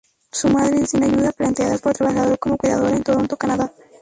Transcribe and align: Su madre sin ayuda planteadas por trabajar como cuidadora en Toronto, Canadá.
Su 0.31 0.49
madre 0.49 0.87
sin 0.87 1.03
ayuda 1.03 1.31
planteadas 1.31 1.79
por 1.79 1.93
trabajar 1.93 2.39
como 2.39 2.57
cuidadora 2.57 2.97
en 2.97 3.03
Toronto, 3.03 3.37
Canadá. 3.37 3.71